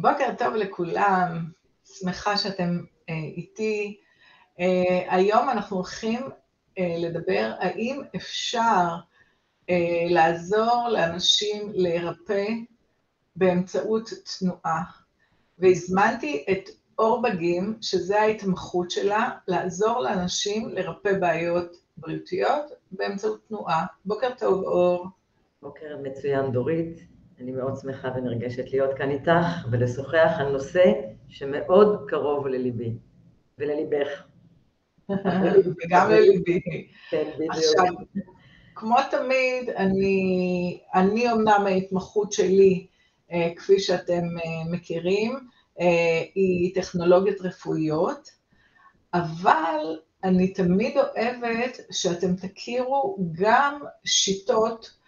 [0.00, 1.44] בוקר טוב לכולם,
[1.84, 4.00] שמחה שאתם אה, איתי.
[4.60, 6.20] אה, היום אנחנו הולכים
[6.78, 8.86] אה, לדבר האם אפשר
[9.70, 12.46] אה, לעזור לאנשים להירפא
[13.36, 14.82] באמצעות תנועה.
[15.58, 23.86] והזמנתי את אור בגים, שזה ההתמחות שלה, לעזור לאנשים לרפא בעיות בריאותיות באמצעות תנועה.
[24.04, 25.06] בוקר טוב, אור.
[25.62, 27.19] בוקר מצוין, דורית.
[27.40, 30.84] אני מאוד שמחה ונרגשת להיות כאן איתך ולשוחח על נושא
[31.28, 32.92] שמאוד קרוב לליבי
[33.58, 34.22] ולליבך.
[35.84, 36.60] וגם לליבי.
[37.10, 37.50] כן, בדיוק.
[37.50, 37.94] עכשיו,
[38.74, 42.86] כמו תמיד, אני, אני אמנם ההתמחות שלי,
[43.32, 45.38] אה, כפי שאתם אה, מכירים,
[45.80, 48.28] אה, היא טכנולוגיות רפואיות,
[49.14, 54.99] אבל אני תמיד אוהבת שאתם תכירו גם שיטות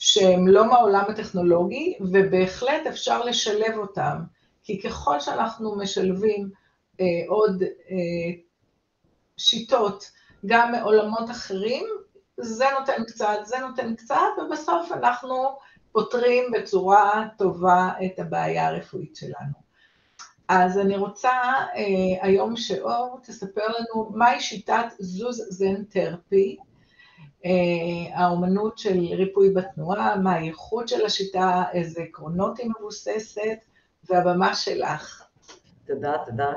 [0.00, 4.16] שהן לא מהעולם הטכנולוגי, ובהחלט אפשר לשלב אותן,
[4.62, 6.50] כי ככל שאנחנו משלבים
[7.00, 8.32] אה, עוד אה,
[9.36, 10.10] שיטות
[10.46, 11.86] גם מעולמות אחרים,
[12.36, 15.58] זה נותן קצת, זה נותן קצת, ובסוף אנחנו
[15.92, 19.60] פותרים בצורה טובה את הבעיה הרפואית שלנו.
[20.48, 21.30] אז אני רוצה
[21.76, 26.56] אה, היום שאור תספר לנו מהי שיטת זוז זן תרפי,
[28.14, 33.58] האומנות של ריפוי בתנועה, מה הייחוד של השיטה, איזה עקרונות היא מבוססת,
[34.08, 35.26] והבמה שלך.
[35.86, 36.52] תודה, תודה.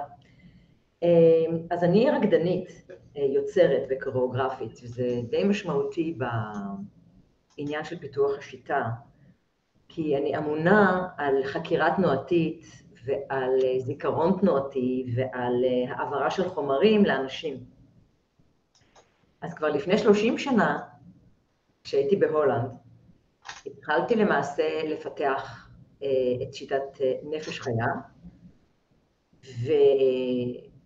[1.04, 6.18] אה, אז אני רקדנית, אה, יוצרת וקוריאוגרפית, וזה די משמעותי
[7.58, 8.84] בעניין של פיתוח השיטה,
[9.88, 12.66] כי אני אמונה על חקירה תנועתית
[13.06, 17.64] ועל זיכרון תנועתי ועל העברה של חומרים לאנשים.
[19.44, 20.80] אז כבר לפני 30 שנה,
[21.84, 22.72] כשהייתי בהולנד,
[23.66, 25.70] התחלתי למעשה לפתח
[26.04, 26.08] אה,
[26.44, 27.86] את שיטת אה, נפש חיה,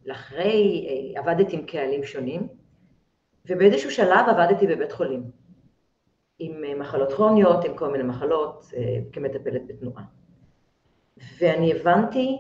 [0.06, 2.48] ולאחרי אה, עבדתי עם קהלים שונים,
[3.46, 5.24] ובאיזשהו שלב עבדתי בבית חולים,
[6.40, 8.66] עם מחלות כרוניות, עם כל מיני מחלות,
[9.12, 10.04] כמטפלת בתנועה.
[11.40, 12.38] ואני הבנתי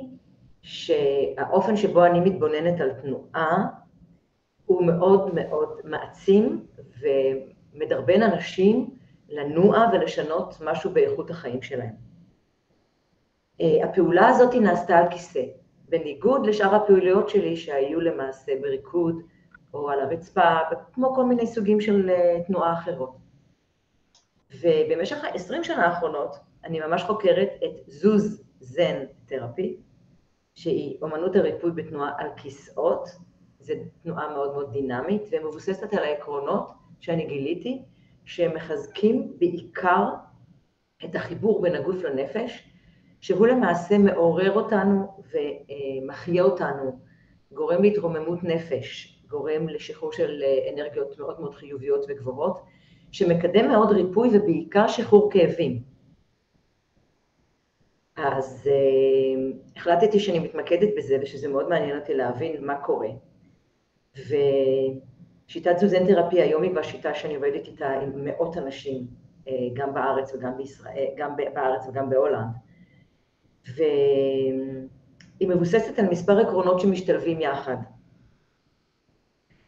[0.61, 3.67] שהאופן שבו אני מתבוננת על תנועה
[4.67, 6.65] הוא מאוד מאוד מעצים
[7.73, 8.89] ומדרבן אנשים
[9.29, 11.93] לנוע ולשנות משהו באיכות החיים שלהם.
[13.61, 15.43] אה, הפעולה הזאת נעשתה על כיסא,
[15.89, 19.21] בניגוד לשאר הפעילויות שלי שהיו למעשה בריקוד
[19.73, 20.55] או על הרצפה,
[20.93, 23.17] כמו כל מיני סוגים של אה, תנועה אחרות.
[24.61, 29.77] ובמשך ה-20 שנה האחרונות אני ממש חוקרת את זוז זן תרפי,
[30.55, 33.09] שהיא אומנות הריפוי בתנועה על כיסאות,
[33.67, 33.73] זו
[34.03, 37.81] תנועה מאוד מאוד דינמית ומבוססת על העקרונות שאני גיליתי,
[38.25, 40.05] שהם מחזקים בעיקר
[41.05, 42.69] את החיבור בין הגוף לנפש,
[43.21, 46.99] שהוא למעשה מעורר אותנו ומחיה אותנו,
[47.51, 52.61] גורם להתרוממות נפש, גורם לשחרור של אנרגיות מאוד מאוד חיוביות וגבוהות,
[53.11, 55.81] שמקדם מאוד ריפוי ובעיקר שחרור כאבים.
[58.15, 63.09] אז uh, החלטתי שאני מתמקדת בזה ושזה מאוד מעניין אותי להבין מה קורה.
[64.15, 69.07] ושיטת זוזן תרפי היום היא כבר שיטה שאני עובדת איתה עם מאות אנשים,
[69.47, 72.51] אה, גם בארץ וגם בישראל, גם בארץ וגם בהולנד.
[73.75, 77.77] והיא מבוססת על מספר עקרונות שמשתלבים יחד.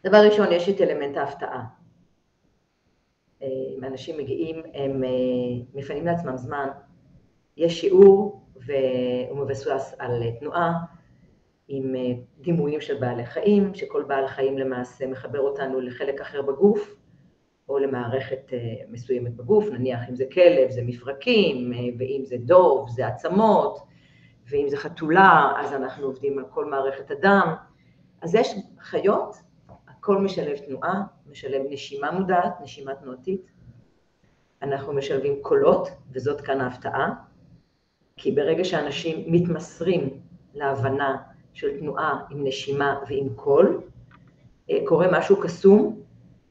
[0.04, 1.64] דבר ראשון, יש את אלמנט ההפתעה.
[3.42, 3.48] אה,
[3.82, 5.08] אנשים מגיעים, הם אה,
[5.74, 6.68] מפנים לעצמם זמן.
[7.56, 10.72] יש שיעור והוא מבוסס על תנועה,
[11.72, 16.96] עם אה, דימויים של בעלי חיים, שכל בעל חיים למעשה מחבר אותנו לחלק אחר בגוף,
[17.68, 18.58] או למערכת אה,
[18.88, 23.78] מסוימת בגוף, נניח אם זה כלב זה מפרקים, אה, ואם זה דוב זה עצמות,
[24.50, 27.54] ואם זה חתולה אז אנחנו עובדים על כל מערכת הדם.
[28.22, 29.36] אז יש חיות,
[29.88, 33.50] הכל משלב תנועה, משלב נשימה מודעת, נשימה תנועתית.
[34.62, 37.12] אנחנו משלבים קולות, וזאת כאן ההפתעה,
[38.16, 40.20] כי ברגע שאנשים מתמסרים
[40.54, 43.80] להבנה של תנועה עם נשימה ועם קול,
[44.70, 46.00] אה, קורה משהו קסום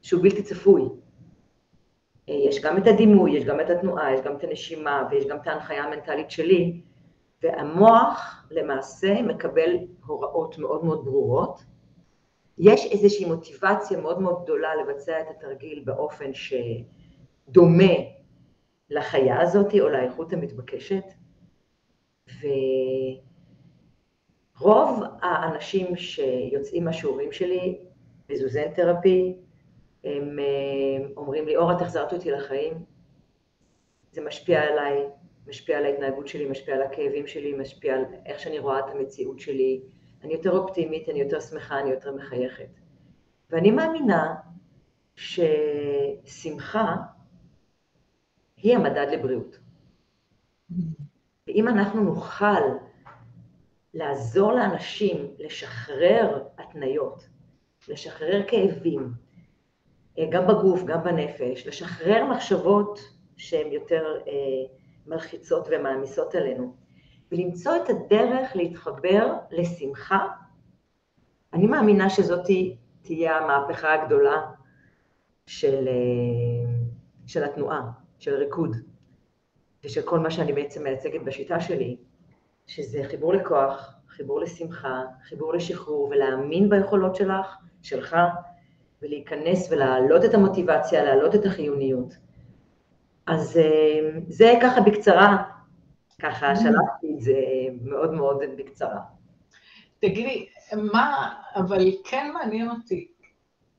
[0.02, 0.82] שהוא בלתי צפוי.
[2.28, 5.36] אה, יש גם את הדימוי, יש גם את התנועה, יש גם את הנשימה ויש גם
[5.36, 6.80] את ההנחיה המנטלית שלי,
[7.42, 9.76] והמוח למעשה מקבל
[10.06, 11.64] הוראות מאוד מאוד ברורות.
[12.58, 17.94] יש איזושהי מוטיבציה מאוד מאוד גדולה לבצע את התרגיל באופן שדומה
[18.90, 21.04] לחיה הזאת או לאיכות המתבקשת,
[22.28, 22.46] ו...
[24.60, 27.78] רוב האנשים שיוצאים מהשיעורים שלי
[28.28, 29.36] בזוזן תרפי,
[30.04, 32.72] הם אה, אומרים לי, אור, את החזרת אותי לחיים,
[34.12, 35.06] זה משפיע עליי
[35.50, 39.40] משפיע על ההתנהגות שלי, משפיע על הכאבים שלי, משפיע על איך שאני רואה את המציאות
[39.40, 39.80] שלי.
[40.24, 42.68] אני יותר אופטימית, אני יותר שמחה, אני יותר מחייכת.
[43.50, 44.34] ואני מאמינה
[45.14, 46.96] ששמחה
[48.56, 49.58] היא המדד לבריאות.
[51.46, 52.62] ואם אנחנו נוכל
[53.94, 57.28] לעזור לאנשים לשחרר התניות,
[57.88, 59.12] לשחרר כאבים,
[60.18, 63.00] אה, גם בגוף, גם בנפש, לשחרר מחשבות
[63.36, 64.32] שהן יותר אה,
[65.06, 66.76] מלחיצות ומעמיסות עלינו,
[67.32, 70.28] ולמצוא את הדרך להתחבר לשמחה,
[71.52, 72.46] אני מאמינה שזאת
[73.02, 74.50] תהיה המהפכה הגדולה
[75.46, 76.72] של, אה,
[77.26, 78.76] של התנועה, של ריקוד,
[79.84, 81.96] ושל כל מה שאני בעצם מייצגת בשיטה שלי,
[82.70, 88.16] שזה חיבור לכוח, חיבור לשמחה, חיבור לשחרור, ולהאמין ביכולות שלך, שלך,
[89.02, 92.14] ולהיכנס ולהעלות את המוטיבציה, להעלות את החיוניות.
[93.26, 95.42] אז אה, זה ככה בקצרה,
[96.22, 96.56] ככה mm.
[96.56, 97.34] שלחתי את זה
[97.82, 99.00] מאוד מאוד בקצרה.
[99.98, 100.48] תגידי,
[100.92, 103.08] מה, אבל כן מעניין אותי,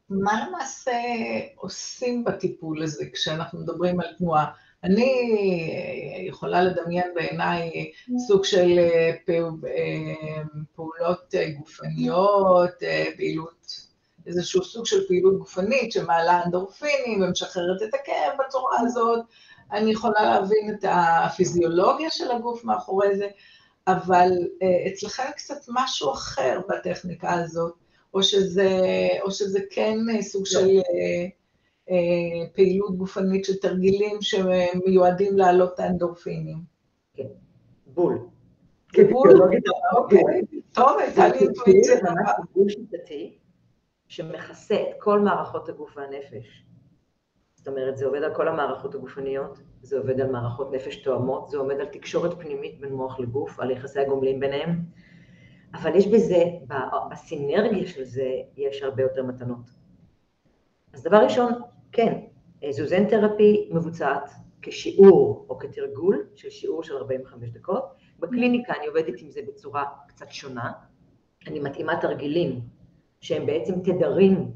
[0.10, 0.92] מה למעשה
[1.56, 4.52] עושים בטיפול הזה כשאנחנו מדברים על תנועה?
[4.84, 7.92] אני יכולה לדמיין בעיניי
[8.28, 10.44] סוג של אה, אה,
[10.76, 12.72] פעולות גופניות,
[13.18, 13.92] פעילות
[14.28, 19.20] איזשהו סוג של פעילות גופנית שמעלה אנדורפינים ומשחררת את הכאב בצורה הזאת.
[19.72, 23.28] אני יכולה להבין את הפיזיולוגיה של הגוף מאחורי זה,
[23.88, 24.32] אבל
[24.62, 27.74] אה, אצלכם קצת משהו אחר בטכניקה הזאת,
[28.14, 28.80] או שזה,
[29.22, 30.52] או שזה כן סוג לא.
[30.52, 31.28] של אה, אה,
[32.56, 36.58] פעילות גופנית של תרגילים שמיועדים להעלות את האנדורפינים.
[37.14, 37.28] כן,
[37.86, 38.20] בול.
[39.12, 39.30] בול?
[39.96, 40.22] אוקיי,
[40.74, 41.96] טוב, הייתה לי אינטואיציה.
[42.56, 43.38] בול שיטתי,
[44.08, 46.66] שמכסה את כל מערכות הגוף והנפש.
[47.56, 51.58] זאת אומרת, זה עובד על כל המערכות הגופניות, זה עובד על מערכות נפש תואמות, זה
[51.58, 54.82] עומד על תקשורת פנימית בין מוח לגוף, על יחסי הגומלין ביניהם,
[55.74, 56.44] אבל יש בזה,
[57.12, 59.81] בסינרגיה של זה, יש הרבה יותר מתנות.
[60.94, 61.54] אז דבר ראשון,
[61.92, 62.20] כן,
[62.70, 64.30] זוזן תרפי מבוצעת
[64.62, 67.84] כשיעור או כתרגול של שיעור של 45 דקות.
[68.20, 70.72] בקליניקה אני עובדת עם זה בצורה קצת שונה.
[71.48, 72.62] אני מתאימה תרגילים
[73.22, 74.52] שהם בעצם תדרים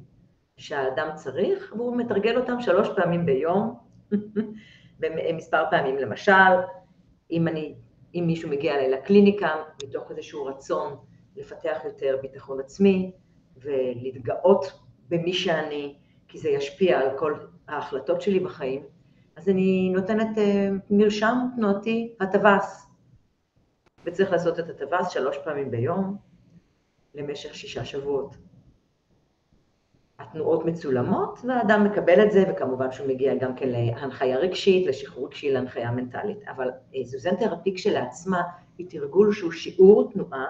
[0.57, 3.79] שהאדם צריך, והוא מתרגל אותם שלוש פעמים ביום,
[4.99, 5.97] במספר פעמים.
[5.97, 6.31] למשל,
[7.31, 7.75] אם, אני,
[8.15, 10.95] אם מישהו מגיע אליי לקליניקה מתוך איזשהו רצון
[11.35, 13.11] לפתח יותר ביטחון עצמי
[13.57, 14.65] ולהתגאות
[15.09, 15.95] במי שאני,
[16.35, 17.33] כי זה ישפיע על כל
[17.67, 18.83] ההחלטות שלי בחיים,
[19.35, 22.87] אז אני נותנת אה, מרשם תנועתי, הטווס.
[24.05, 26.17] וצריך לעשות את הטווס שלוש פעמים ביום
[27.13, 28.35] למשך שישה שבועות.
[30.19, 35.51] התנועות מצולמות, והאדם מקבל את זה, וכמובן שהוא מגיע גם כן להנחיה רגשית, לשחרור רגשי,
[35.51, 36.47] להנחיה מנטלית.
[36.47, 38.41] אבל אה, זוזן תרפי כשלעצמה
[38.77, 40.45] היא תרגול שהוא שיעור תנועה,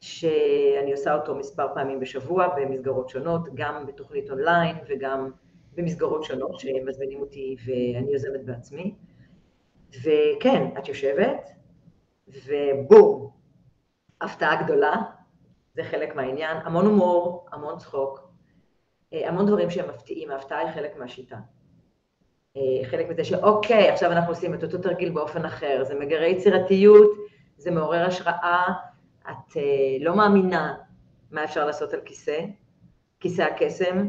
[0.00, 5.30] שאני עושה אותו מספר פעמים בשבוע במסגרות שונות, גם בתוכנית אונליין וגם
[5.74, 8.94] במסגרות שונות שמזמינים אותי ואני יוזמת בעצמי.
[10.02, 11.48] וכן, את יושבת,
[12.28, 13.30] ובום,
[14.20, 15.02] הפתעה גדולה,
[15.74, 18.28] זה חלק מהעניין, המון הומור, המון צחוק,
[19.12, 21.36] אה, המון דברים שהם מפתיעים, ההפתעה היא חלק מהשיטה.
[22.56, 27.10] אה, חלק מזה שאוקיי, עכשיו אנחנו עושים את אותו תרגיל באופן אחר, זה מגרה יצירתיות,
[27.56, 28.64] זה מעורר השראה,
[29.22, 30.74] את אה, לא מאמינה
[31.30, 32.40] מה אפשר לעשות על כיסא,
[33.20, 34.08] כיסא הקסם,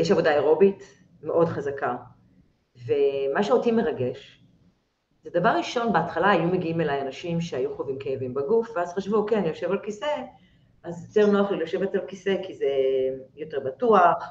[0.00, 0.82] יש עבודה אירובית
[1.22, 1.96] מאוד חזקה,
[2.86, 4.44] ומה שאותי מרגש,
[5.22, 9.38] זה דבר ראשון, בהתחלה היו מגיעים אליי אנשים שהיו חווים כאבים בגוף, ואז חשבו, אוקיי,
[9.38, 10.22] אני יושב על כיסא,
[10.82, 12.66] אז יותר נוח לי לשבת על כיסא כי זה
[13.36, 14.24] יותר בטוח,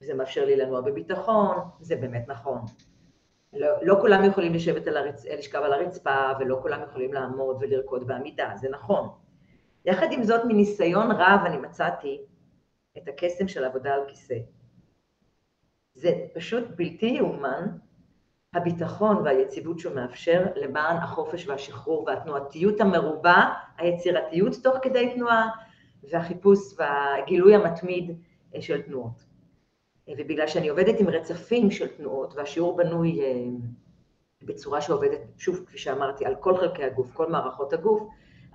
[0.00, 2.60] זה מאפשר לי לנוע בביטחון, זה באמת נכון.
[3.52, 5.24] לא, לא כולם יכולים לשבת על הרצ...
[5.26, 9.08] לשכב על הרצפה, ולא כולם יכולים לעמוד ולרקוד בעמידה, זה נכון.
[9.84, 12.20] יחד עם זאת, מניסיון רב אני מצאתי
[12.98, 14.38] את הקסם של עבודה על כיסא.
[15.94, 17.66] זה פשוט בלתי יאומן,
[18.54, 25.48] הביטחון והיציבות שהוא מאפשר למען החופש והשחרור והתנועתיות המרובה, היצירתיות תוך כדי תנועה,
[26.10, 28.18] והחיפוש והגילוי המתמיד
[28.54, 29.29] אה, של תנועות.
[30.08, 33.44] אה, ובגלל שאני עובדת עם רצפים של תנועות, והשיעור בנוי אה,
[34.42, 38.02] בצורה שעובדת, שוב, כפי שאמרתי, על כל חלקי הגוף, כל מערכות הגוף,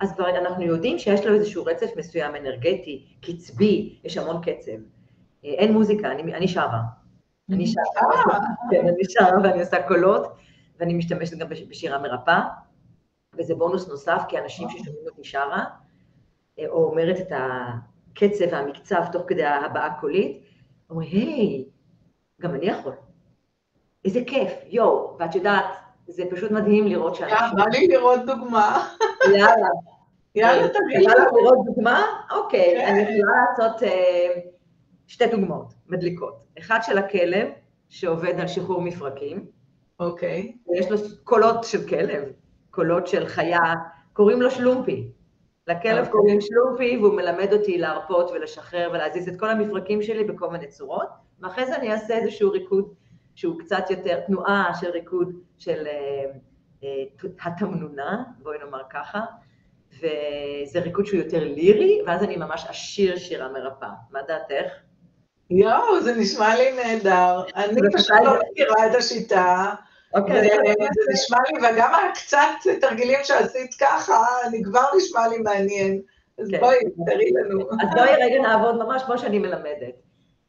[0.00, 4.72] אז כבר אנחנו יודעים שיש לו איזשהו רצף מסוים אנרגטי, קצבי, יש המון קצב.
[5.44, 6.80] אין מוזיקה, אני, אני שרה.
[7.50, 8.38] אני שרה,
[8.70, 10.26] כן, אני שרה ואני עושה קולות,
[10.78, 12.42] ואני משתמשת גם בשירה מרפאה,
[13.38, 15.64] וזה בונוס נוסף, כי אנשים ששומעים אותי שרה,
[16.68, 20.45] או אומרת את הקצב והמקצב תוך כדי ההבעה קולית,
[20.90, 21.64] אומרים, היי,
[22.40, 22.92] גם אני יכול.
[24.04, 25.64] איזה כיף, יואו, ואת יודעת,
[26.08, 27.36] זה פשוט מדהים לראות שאנשים...
[27.36, 28.88] יאללה, בא לי לראות דוגמה.
[29.24, 29.68] יאללה.
[30.34, 31.04] יאללה, תגידי.
[31.04, 32.06] יאללה, לראות דוגמה?
[32.30, 32.86] אוקיי, כן.
[32.86, 34.40] אני יכולה לעשות אה,
[35.06, 36.34] שתי דוגמאות מדליקות.
[36.58, 37.48] אחד של הכלב,
[37.88, 39.46] שעובד על שחרור מפרקים,
[40.00, 40.56] אוקיי.
[40.68, 42.24] ויש לו קולות של כלב,
[42.70, 43.74] קולות של חיה,
[44.12, 45.08] קוראים לו שלומפי.
[45.66, 46.12] לכלב אוקיי.
[46.12, 51.08] קוראים שלומפי, והוא מלמד אותי להרפות ולשחרר ולהזיז את כל המפרקים שלי בכל מיני צורות,
[51.40, 52.94] ואחרי זה אני אעשה איזשהו ריקוד
[53.34, 56.24] שהוא קצת יותר, תנועה של ריקוד של אה,
[56.84, 59.20] אה, התמנונה, בואי נאמר ככה,
[59.92, 63.90] וזה ריקוד שהוא יותר לירי, ואז אני ממש אשיר שירה מרפאה.
[64.10, 64.72] מה דעתך?
[65.50, 67.42] יואו, זה נשמע לי נהדר.
[67.56, 69.74] אני פשוט לא מכירה את השיטה.
[70.14, 76.02] אוקיי, וזה נשמע לי, וגם הקצת תרגילים שעשית ככה, אני כבר נשמע לי מעניין.
[76.38, 76.60] אז כן.
[76.60, 77.60] בואי, תראי לנו.
[77.60, 79.94] אז בואי רגע נעבוד ממש כמו שאני מלמדת.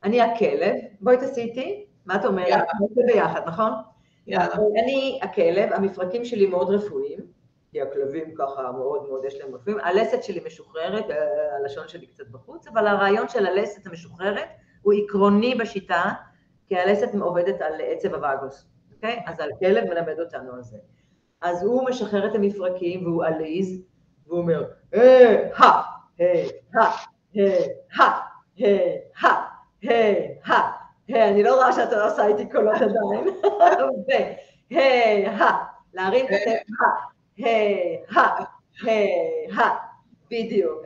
[0.03, 2.47] אני הכלב, בואי תעשי איתי, מה את אומרת?
[2.47, 2.63] יאללה.
[2.81, 3.71] נעשה ביחד, נכון?
[4.27, 4.55] יאללה.
[4.83, 7.19] אני הכלב, המפרקים שלי מאוד רפואיים,
[7.71, 11.15] כי הכלבים ככה מאוד מאוד יש להם רפואיים, הלסת שלי משוחררת, אה,
[11.59, 14.47] הלשון שלי קצת בחוץ, אבל הרעיון של הלסת המשוחררת
[14.81, 16.03] הוא עקרוני בשיטה,
[16.67, 18.65] כי הלסת עובדת על עצב הווגוס,
[18.97, 19.23] אוקיי?
[19.25, 20.77] אז הכלב מלמד אותנו על זה.
[21.41, 23.81] אז הוא משחרר את המפרקים והוא עליז,
[24.27, 24.63] והוא אומר,
[24.93, 25.81] אה, הא,
[26.19, 26.91] היי, הא,
[27.33, 28.09] היי, הא,
[28.57, 29.29] היי, הא,
[29.81, 30.61] היי, הא,
[31.07, 33.35] היי, אני לא רואה שאת לא עושה איתי קולות עדיין,
[34.69, 35.51] היי, הא,
[35.93, 36.85] להרים את הא,
[37.37, 38.43] היי, הא,
[38.83, 39.69] היי, הא,
[40.31, 40.83] בדיוק.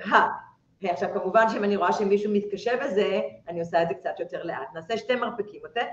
[0.81, 4.43] היי, עכשיו כמובן שאם אני רואה שמישהו מתקשה בזה, אני עושה את זה קצת יותר
[4.43, 4.67] לאט.
[4.73, 5.87] נעשה שתי מרפקים, אוקיי?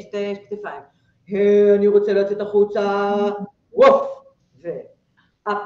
[0.00, 0.82] שתי כתפיים.
[1.76, 3.14] אני רוצה לצאת החוצה,
[3.72, 4.24] ווף,
[4.62, 4.68] ו...
[5.48, 5.58] אפ,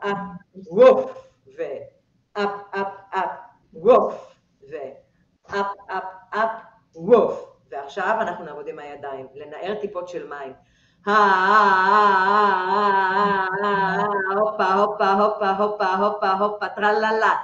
[0.00, 0.16] אפ,
[0.54, 3.30] ווף, ואפ, אפ, אפ,
[3.74, 4.34] ווף,
[4.70, 6.50] ואפ, אפ, אפ,
[6.94, 7.56] ווף.
[7.70, 10.52] ועכשיו אנחנו נעבוד עם הידיים, לנער טיפות של מים.
[14.36, 17.34] הופה, הופה, הופה, הופה, הופה, הופה, טרללה.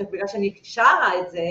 [0.00, 1.44] ובגלל שאני שרה את זה,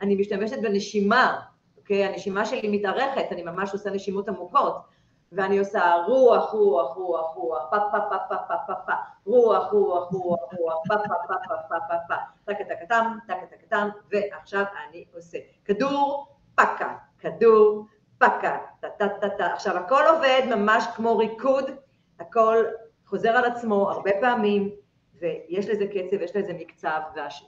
[0.00, 1.40] אני משתמשת בנשימה,
[1.86, 2.04] אוקיי?
[2.04, 4.76] הנשימה שלי מתארכת, אני ממש עושה נשימות עמוקות.
[5.32, 8.92] ואני עושה רוח, רוח, רוח, רוח, פה, פה, פה, פה, פה, פה, פה,
[9.24, 12.14] רוח, רוח, רוח, רוח, פה, פה, פה, פה, פה, פה, פה,
[12.52, 17.86] טקה טקה טם, טקה טקה טם, ועכשיו אני עושה כדור, פקה, כדור,
[18.18, 19.46] פקה, טה טה טה טה.
[19.46, 21.64] עכשיו הכל עובד ממש כמו ריקוד,
[22.20, 22.64] הכל
[23.06, 24.70] חוזר על עצמו הרבה פעמים,
[25.18, 27.00] ויש לזה קצב, יש לזה מקצב,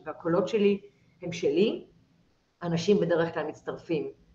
[0.04, 0.80] והקולות שלי
[1.22, 1.86] הם שלי,
[2.62, 4.27] אנשים בדרך כלל מצטרפים, אה,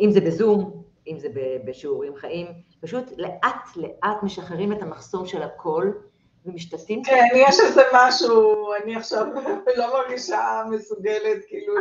[0.00, 1.28] אם זה בזום, אם זה
[1.64, 2.46] בשיעורים חיים,
[2.80, 5.98] פשוט לאט לאט משחררים את המחסום של הקול
[6.46, 7.04] ומשתתפים.
[7.04, 9.26] כן, יש איזה משהו, אני עכשיו
[9.76, 11.74] לא מרגישה מסוגלת כאילו.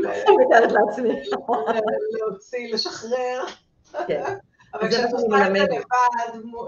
[2.20, 3.44] להוציא, לשחרר.
[4.08, 4.24] כן.
[4.74, 5.62] אבל כשאת עושה את זה.
[5.62, 5.82] לבד,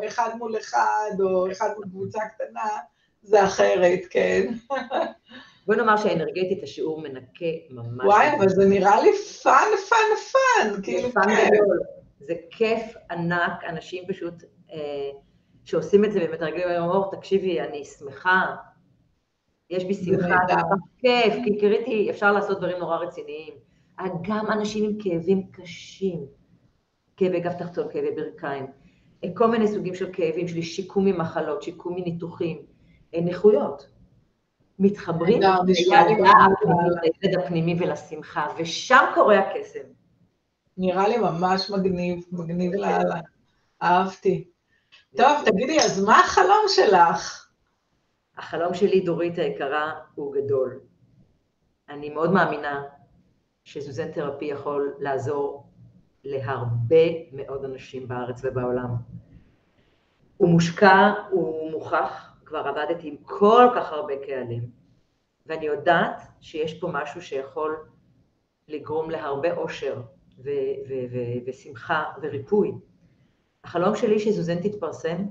[0.07, 2.69] אחד מול אחד, או אחד מול קבוצה קטנה,
[3.21, 4.53] זה אחרת, כן.
[5.67, 8.05] בואי נאמר שהאנרגטית השיעור מנקה ממש.
[8.05, 9.09] וואי, אבל זה נראה לי
[9.43, 11.49] fun, fun, fun, כאילו, fun כן.
[11.53, 11.79] גדול.
[12.19, 14.33] זה כיף ענק, אנשים פשוט
[14.71, 15.09] אה,
[15.63, 18.55] שעושים את זה ומתרגלים היום, אור, תקשיבי, אני שמחה,
[19.69, 20.55] יש בי שמחה, זה
[20.97, 23.53] כיף, כי קריטי, אפשר לעשות דברים נורא רציניים.
[23.99, 26.25] אה, גם אנשים עם כאבים קשים,
[27.17, 28.65] כאבי גב תחתון, כאבי ברכיים,
[29.23, 32.57] אה, כל מיני סוגים של כאבים, של שיקום ממחלות, שיקום מניתוחים,
[33.15, 33.92] אה, נכויות.
[34.79, 36.31] מתחברים נהדר, נשמע לי לידע
[36.65, 39.79] ממש הפנימי, ולשמחה, ושם קורה הקסם.
[40.77, 43.19] נראה לי ממש מגניב, מגניב לאללה.
[43.83, 44.47] אהבתי.
[45.17, 47.47] טוב, תגידי, אז מה החלום שלך?
[48.37, 50.79] החלום שלי, דורית היקרה, הוא גדול.
[51.89, 52.83] אני מאוד מאמינה
[53.63, 55.67] שזוזן תרפי יכול לעזור
[56.23, 58.89] להרבה מאוד אנשים בארץ ובעולם.
[60.37, 64.63] הוא מושקע, הוא מוכח, כבר עבדתי עם כל כך הרבה קהלים,
[65.45, 67.85] ואני יודעת שיש פה משהו שיכול
[68.67, 70.01] לגרום להרבה אושר
[70.39, 70.49] ו-
[70.89, 72.71] ו- ו- ושמחה וריפוי.
[73.63, 75.25] החלום שלי שזוזן תתפרסם,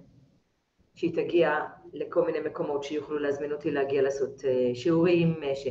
[0.94, 1.60] שהיא תגיע
[1.92, 5.42] לכל מיני מקומות שיוכלו להזמין אותי להגיע לעשות אה, שיעורים.
[5.42, 5.66] אה, ש...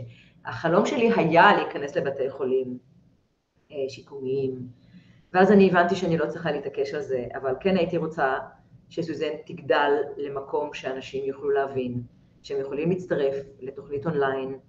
[0.45, 2.77] החלום שלי היה להיכנס לבתי חולים
[3.71, 4.67] אה, שיקומיים,
[5.33, 8.37] ואז אני הבנתי שאני לא צריכה להתעקש על זה, אבל כן הייתי רוצה
[8.91, 12.01] שסוזן תגדל למקום שאנשים יוכלו להבין,
[12.43, 14.59] שהם יכולים להצטרף לתוכנית אונליין,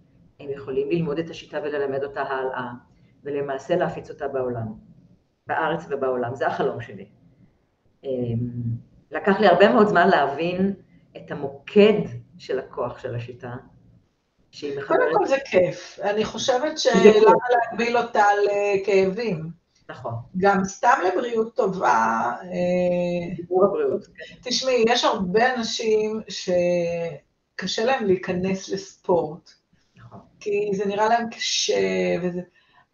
[0.40, 2.70] הם יכולים ללמוד את השיטה וללמד אותה הלאה,
[3.24, 4.66] ולמעשה להפיץ אותה בעולם,
[5.46, 7.06] בארץ ובעולם, זה החלום שלי.
[8.04, 8.38] אמ,
[9.10, 10.74] לקח לי הרבה מאוד זמן להבין
[11.16, 12.02] את המוקד
[12.38, 13.54] של הכוח של השיטה,
[14.50, 15.16] שהיא קודם מחברת...
[15.16, 15.98] כל זה כיף.
[16.02, 19.61] אני חושבת שלמה להגביל אותה לכאבים?
[19.88, 20.14] נכון.
[20.36, 22.32] גם סתם לבריאות טובה.
[23.36, 24.06] דיבור הבריאות.
[24.42, 29.50] תשמעי, יש הרבה אנשים שקשה להם להיכנס לספורט.
[29.96, 30.20] נכון.
[30.40, 31.80] כי זה נראה להם קשה,
[32.22, 32.40] וזה...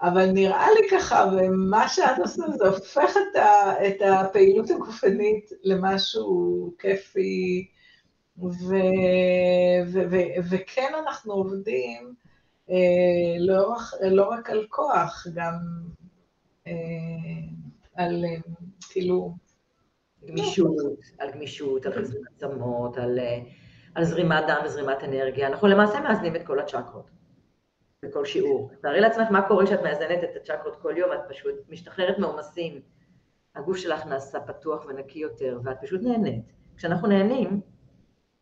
[0.02, 6.74] אבל נראה לי ככה, ומה שאת עושה זה הופך את, ה, את הפעילות הגופנית למשהו
[6.78, 7.68] כיפי,
[8.38, 8.74] ו,
[9.86, 10.16] ו, ו,
[10.50, 12.14] וכן אנחנו עובדים
[12.70, 13.76] אה, לא,
[14.10, 16.07] לא רק על כוח, גם אה,
[17.94, 18.36] על אה,
[18.90, 19.34] כאילו...
[20.24, 20.76] גמישות,
[21.18, 23.38] על גמישות, על חיזוק עצמות, על, אה,
[23.94, 25.46] על זרימת דם וזרימת אנרגיה.
[25.46, 27.10] אנחנו למעשה מאזנים את כל הצ'קרות.
[28.02, 28.70] בכל שיעור.
[28.82, 32.80] תארי לעצמך מה קורה כשאת מאזנת את הצ'קרות כל יום, את פשוט משתחררת מעומסים,
[33.54, 36.52] הגוף שלך נעשה פתוח ונקי יותר, ואת פשוט נהנית.
[36.76, 37.60] כשאנחנו נהנים,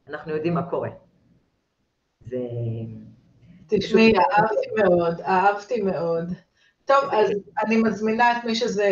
[0.08, 0.90] אנחנו יודעים מה קורה.
[2.20, 2.38] זה...
[3.68, 6.32] תשמעי, אהבתי מאוד, אהבתי מאוד.
[6.86, 7.30] טוב, אז
[7.66, 8.90] אני מזמינה את מי שזה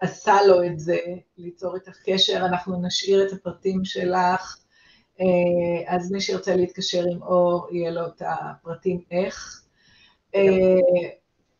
[0.00, 0.98] עשה לו את זה,
[1.38, 4.56] ליצור את הקשר, אנחנו נשאיר את הפרטים שלך,
[5.20, 9.62] אה, אז מי שירצה להתקשר עם אור, יהיה לו את הפרטים איך.
[10.34, 10.40] אה,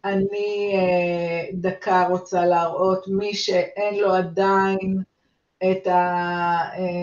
[0.04, 5.02] אני אה, דקה רוצה להראות, מי שאין לו עדיין
[5.62, 5.86] את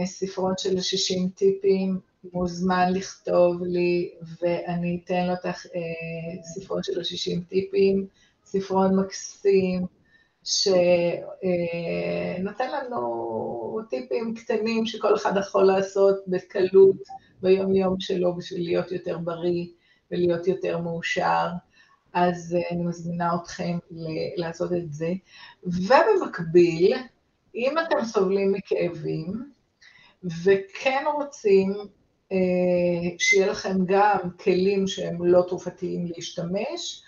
[0.03, 1.99] הספרון של 60 טיפים,
[2.33, 4.11] מוזמן לכתוב לי
[4.41, 5.45] ואני אתן לו את
[6.41, 8.07] הספרון של 60 טיפים,
[8.47, 9.85] ספרון מקסים,
[10.43, 10.71] שנותן
[12.71, 16.97] לנו טיפים קטנים שכל אחד יכול לעשות בקלות
[17.41, 19.65] ביום-יום שלו בשביל להיות יותר בריא.
[20.11, 21.47] ולהיות יותר מאושר,
[22.13, 23.77] אז אה, אני מזמינה אתכם
[24.35, 25.13] לעשות את זה.
[25.63, 26.93] ובמקביל,
[27.55, 29.51] אם אתם סובלים מכאבים,
[30.43, 31.73] וכן רוצים
[32.31, 37.03] אה, שיהיה לכם גם כלים שהם לא תרופתיים להשתמש,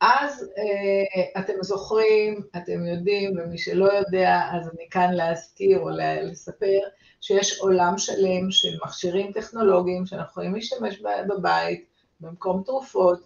[0.00, 5.88] אז אה, אתם זוכרים, אתם יודעים, ומי שלא יודע, אז אני כאן להזכיר או
[6.22, 6.78] לספר
[7.20, 11.86] שיש עולם שלם של מכשירים טכנולוגיים שאנחנו יכולים להשתמש בבית,
[12.20, 13.20] במקום תרופות,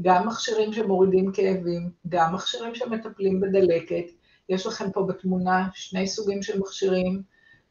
[0.00, 4.04] גם מכשירים שמורידים כאבים, גם מכשירים שמטפלים בדלקת.
[4.48, 7.22] יש לכם פה בתמונה שני סוגים של מכשירים,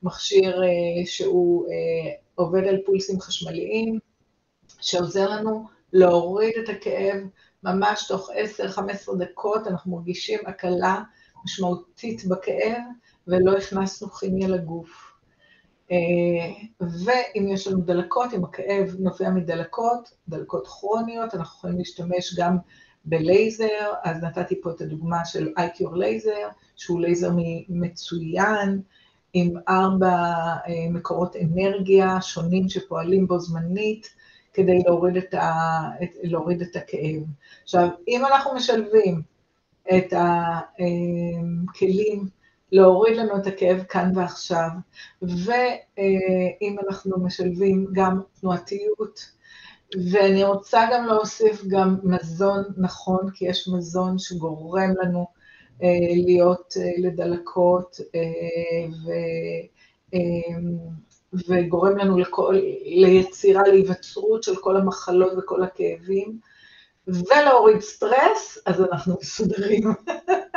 [0.04, 0.66] מכשיר uh,
[1.06, 1.70] שהוא uh,
[2.36, 4.00] עובד על פולסים חשמליים,
[4.82, 7.18] שעוזר לנו להוריד את הכאב
[7.66, 8.30] ממש תוך
[9.10, 11.04] 10-15 דקות, אנחנו מרגישים הקלה
[11.46, 12.82] משמעותית בכאב,
[13.28, 15.12] ולא הכנסנו כימיה לגוף.
[15.92, 15.98] אה,
[16.82, 22.58] ואם יש לנו דלקות, אם הכאב נובע מדלקות, דלקות כרוניות, אנחנו יכולים להשתמש גם
[23.06, 27.32] בלייזר, אז נתתי פה את הדוגמה של B-Cure Laser, שהוא לייזר
[27.70, 28.82] מצוין,
[29.34, 30.16] עם ארבע
[30.68, 34.16] אה, מקורות אנרגיה שונים שפועלים בו זמנית,
[34.56, 35.54] כדי להוריד את, ה,
[36.24, 37.24] להוריד את הכאב.
[37.64, 39.22] עכשיו, אם אנחנו משלבים
[39.98, 40.14] את
[41.70, 42.28] הכלים
[42.72, 44.70] להוריד לנו את הכאב כאן ועכשיו,
[45.22, 49.36] ואם אנחנו משלבים גם תנועתיות,
[50.12, 55.28] ואני רוצה גם להוסיף גם מזון נכון, כי יש מזון שגורם לנו
[55.84, 55.90] אה,
[56.26, 59.12] להיות אה, לדלקות, אה, ו,
[61.48, 66.40] וגורם לנו לכל, ליצירה, להיווצרות של כל המחלות וכל הכאבים,
[67.08, 69.84] ולהוריד סטרס, אז אנחנו מסודרים.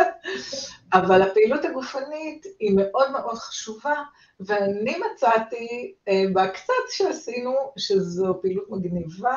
[0.92, 4.02] אבל הפעילות הגופנית היא מאוד מאוד חשובה,
[4.40, 9.36] ואני מצאתי אה, בקצת שעשינו שזו פעילות מגניבה,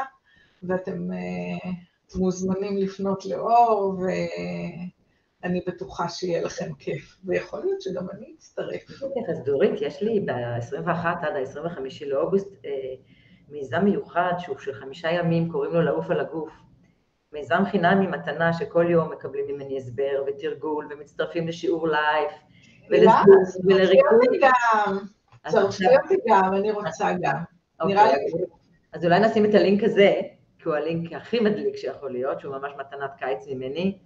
[0.63, 1.71] ואתם אה,
[2.15, 4.05] מוזמנים לפנות לאור,
[5.43, 8.81] ואני בטוחה שיהיה לכם כיף, ויכול להיות שגם אני אצטרף.
[9.29, 12.71] אז דורית, יש לי ב-21 עד ה-25 לאוגוסט אה,
[13.49, 16.51] מיזם מיוחד שהוא של חמישה ימים, קוראים לו לעוף על הגוף.
[17.33, 22.31] מיזם חינמי מתנה שכל יום מקבלים ממני הסבר ותרגול ומצטרפים לשיעור לייב
[22.89, 24.19] ולריקוד.
[25.47, 27.43] צרפי אותי גם, אני רוצה גם.
[27.79, 27.95] אוקיי.
[27.95, 28.31] נראה לי...
[28.93, 30.13] אז אולי נשים את הלינק הזה,
[30.59, 33.97] כי הוא הלינק הכי מדליק שיכול להיות, שהוא ממש מתנת קיץ ממני,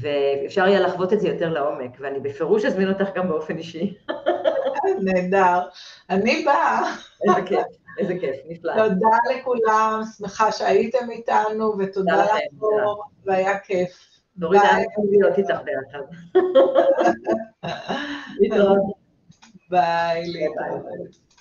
[0.00, 3.98] ואפשר יהיה לחוות את זה יותר לעומק, ואני בפירוש אזמין אותך גם באופן אישי.
[5.00, 5.60] נהדר.
[6.10, 6.94] אני באה.
[7.28, 7.66] איזה כיף.
[7.98, 8.72] איזה כיף, נפלא.
[8.74, 12.32] תודה לכולם, שמחה שהייתם איתנו, ותודה לך,
[13.24, 13.90] והיה כיף.
[14.36, 16.00] נורית, היה להיות איתך ביחד.
[18.40, 18.78] להתראות.
[19.70, 21.31] ביי, להתראות.